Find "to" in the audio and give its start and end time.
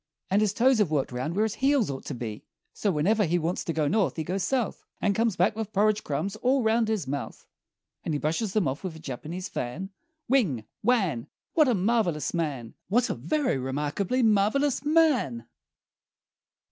2.05-2.15, 3.65-3.71